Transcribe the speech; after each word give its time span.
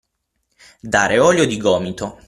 Dare 0.81 1.19
olio 1.19 1.45
di 1.45 1.57
gomito. 1.57 2.17